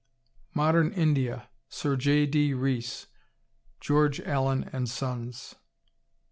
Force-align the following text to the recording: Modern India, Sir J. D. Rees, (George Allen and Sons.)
Modern 0.55 0.91
India, 0.93 1.47
Sir 1.69 1.95
J. 1.95 2.25
D. 2.25 2.55
Rees, 2.55 3.05
(George 3.79 4.19
Allen 4.21 4.67
and 4.73 4.89
Sons.) 4.89 5.53